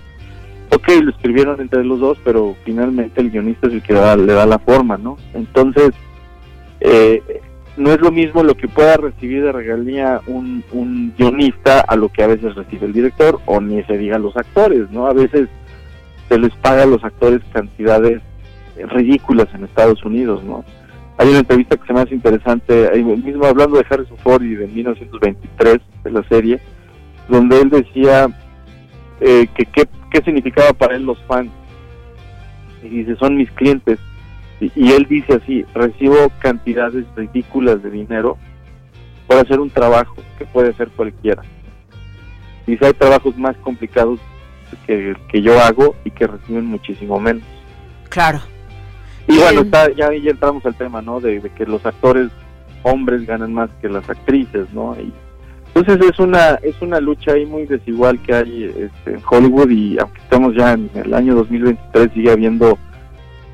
[0.71, 4.33] ok, lo escribieron entre los dos, pero finalmente el guionista es el que da- le
[4.35, 5.17] da la forma, ¿no?
[5.33, 5.93] Entonces,
[6.81, 7.23] eh,
[7.77, 12.09] no es lo mismo lo que pueda recibir de regalía un, un guionista a lo
[12.09, 15.07] que a veces recibe el director, o ni se diga los actores, ¿no?
[15.07, 15.49] A veces
[16.29, 18.21] se les paga a los actores cantidades
[18.91, 20.65] ridículas en Estados Unidos, ¿no?
[21.17, 24.67] Hay una entrevista que se me hace interesante, mismo hablando de Harrison Ford y de
[24.67, 26.61] 1923, de la serie,
[27.29, 28.27] donde él decía
[29.21, 31.51] eh, que qué, significaba para él los fans.
[32.83, 33.99] Y dice, son mis clientes.
[34.61, 38.39] Y, él dice así, recibo cantidades ridículas de dinero
[39.27, 41.43] por hacer un trabajo que puede hacer cualquiera.
[42.67, 44.21] Dice, hay trabajos más complicados
[44.87, 47.43] que, que yo hago y que reciben muchísimo menos.
[48.09, 48.41] Claro.
[49.27, 51.21] Y bueno, está, ya, entramos al tema, ¿no?
[51.21, 52.31] De, de que los actores
[52.83, 54.95] hombres ganan más que las actrices, ¿no?
[55.01, 55.13] Y
[55.75, 59.99] entonces es una es una lucha ahí muy desigual que hay este, en Hollywood y
[59.99, 62.79] aunque estamos ya en el año 2023 sigue habiendo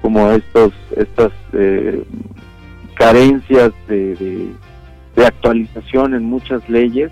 [0.02, 2.04] como estos estas eh,
[2.94, 4.48] carencias de, de,
[5.16, 7.10] de actualización en muchas leyes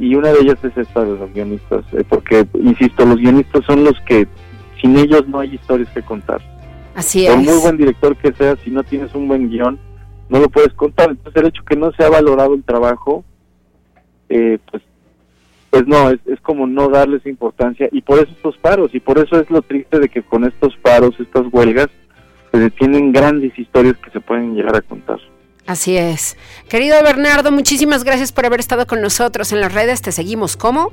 [0.00, 3.84] y una de ellas es esta de los guionistas, eh, porque insisto, los guionistas son
[3.84, 4.26] los que
[4.80, 6.40] sin ellos no hay historias que contar
[6.94, 7.44] Así por es.
[7.44, 9.78] muy buen director que seas, si no tienes un buen guion,
[10.28, 11.10] no lo puedes contar.
[11.10, 13.24] Entonces el hecho que no se ha valorado el trabajo,
[14.28, 14.82] eh, pues,
[15.70, 19.18] pues no, es, es como no darles importancia y por eso estos paros, y por
[19.18, 21.88] eso es lo triste de que con estos paros, estas huelgas,
[22.50, 25.18] se detienen grandes historias que se pueden llegar a contar.
[25.66, 26.36] Así es.
[26.68, 30.02] Querido Bernardo, muchísimas gracias por haber estado con nosotros en las redes.
[30.02, 30.56] Te seguimos.
[30.56, 30.92] ¿Cómo?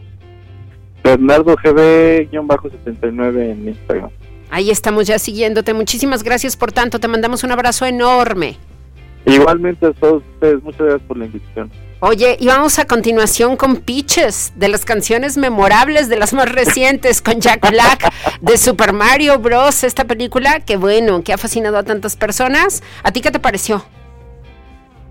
[1.04, 4.12] Bernardo GB-79 en Instagram.
[4.50, 5.74] Ahí estamos ya siguiéndote.
[5.74, 7.00] Muchísimas gracias por tanto.
[7.00, 8.58] Te mandamos un abrazo enorme.
[9.26, 11.72] Igualmente a todos ustedes, muchas gracias por la invitación.
[12.02, 17.22] Oye, y vamos a continuación con Pitches, de las canciones memorables, de las más recientes,
[17.22, 19.84] con Jack Black, de Super Mario Bros.
[19.84, 22.82] Esta película que, bueno, que ha fascinado a tantas personas.
[23.04, 23.84] ¿A ti qué te pareció?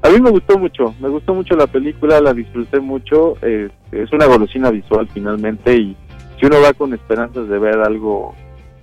[0.01, 4.13] A mí me gustó mucho, me gustó mucho la película, la disfruté mucho, eh, es
[4.13, 5.97] una golosina visual finalmente y
[6.39, 8.33] si uno va con esperanzas de ver algo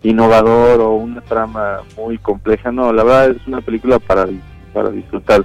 [0.09, 4.27] innovador o una trama muy compleja, no, la verdad es una película para,
[4.73, 5.43] para disfrutar.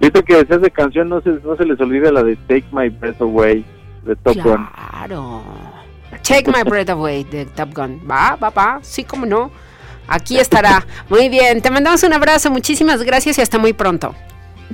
[0.00, 2.88] Viste que decías de canción, no se, no se les olvide la de Take My
[2.88, 3.64] Breath Away
[4.04, 4.66] de Top Gun.
[4.90, 5.42] Claro.
[6.22, 8.00] Take My Breath Away de Top Gun.
[8.08, 8.78] Va, va, va.
[8.82, 9.50] Sí, cómo no.
[10.06, 10.84] Aquí estará.
[11.08, 11.62] Muy bien.
[11.62, 12.50] Te mandamos un abrazo.
[12.50, 14.14] Muchísimas gracias y hasta muy pronto.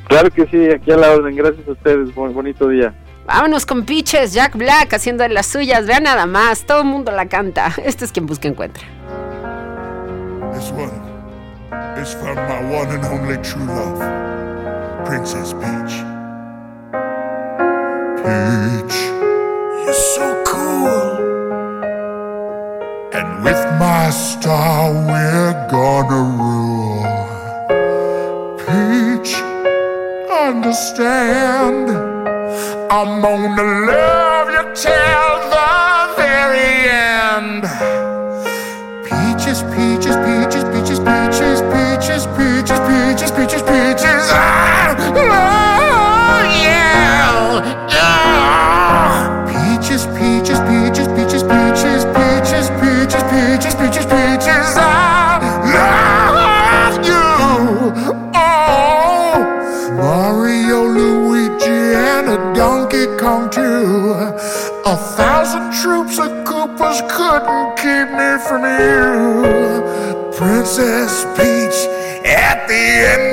[0.09, 2.95] Claro que sí, aquí a la orden, gracias a ustedes, buen, bonito día.
[3.27, 5.87] Vámonos con Peaches, Jack Black haciendo las suyas.
[5.87, 7.73] Vean nada más, todo el mundo la canta.
[7.85, 8.85] Este es quien busca encuentra.
[10.55, 10.91] This one
[12.01, 13.99] is from my one and only true love,
[15.07, 16.05] Princess Peach.
[18.21, 18.97] Peach,
[19.85, 21.19] you're so cool.
[23.13, 27.07] And with my star, we're gonna rule.
[28.59, 29.35] Peach,
[30.31, 32.10] understand.
[32.93, 37.63] I'm gonna love you till the very end.
[39.05, 44.31] Peaches, peaches, peaches, peaches, peaches, peaches, peaches, peaches, peaches, peaches.
[44.33, 44.70] I
[70.37, 71.79] Princess Peach
[72.27, 73.30] at the end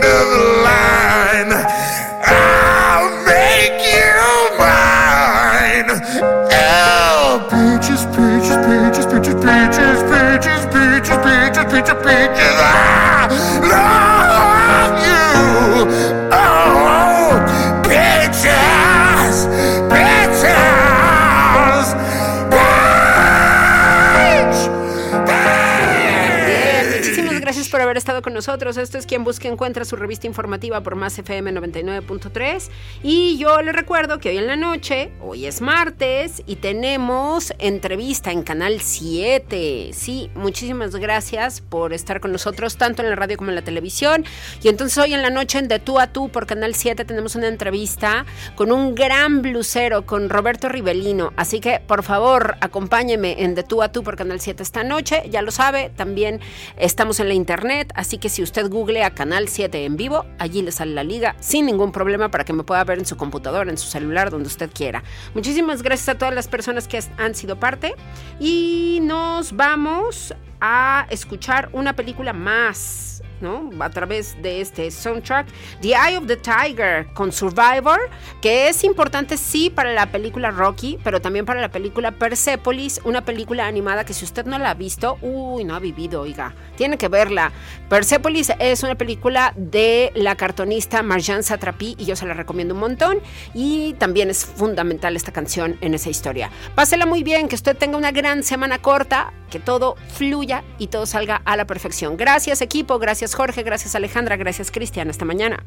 [27.88, 28.78] haber estado con nosotros.
[28.78, 32.70] Esto es quien busca encuentra su revista informativa por Más FM 99.3
[33.02, 38.32] y yo les recuerdo que hoy en la noche, hoy es martes y tenemos entrevista
[38.32, 39.92] en Canal 7.
[39.94, 44.26] Sí, muchísimas gracias por estar con nosotros tanto en la radio como en la televisión.
[44.62, 47.36] Y entonces hoy en la noche en De tú a tú por Canal 7 tenemos
[47.36, 48.26] una entrevista
[48.56, 51.32] con un gran blusero con Roberto Rivelino.
[51.38, 55.24] Así que por favor, acompáñeme en De tú a tú por Canal 7 esta noche.
[55.30, 56.42] Ya lo sabe, también
[56.78, 60.72] estamos en la internet, así que si usted googlea Canal 7 en vivo, allí le
[60.72, 63.78] sale la liga sin ningún problema para que me pueda ver en su computadora, en
[63.78, 65.04] su celular, donde usted quiera.
[65.34, 67.96] Muchísimas gracias a todas las personas que han sido parte
[68.40, 73.17] y nos vamos a escuchar una película más.
[73.42, 73.70] ¿No?
[73.80, 75.48] A través de este soundtrack,
[75.82, 78.00] The Eye of the Tiger con Survivor,
[78.42, 83.24] que es importante sí para la película Rocky, pero también para la película Persepolis, una
[83.24, 86.98] película animada que si usted no la ha visto, uy, no ha vivido, oiga, tiene
[86.98, 87.52] que verla.
[87.90, 92.80] Persepolis es una película de la cartonista Marjane Satrapi y yo se la recomiendo un
[92.80, 93.20] montón
[93.54, 96.50] y también es fundamental esta canción en esa historia.
[96.76, 101.06] Pásela muy bien, que usted tenga una gran semana corta, que todo fluya y todo
[101.06, 102.18] salga a la perfección.
[102.18, 105.62] Gracias equipo, gracias Jorge, gracias Alejandra, gracias Cristian, hasta mañana.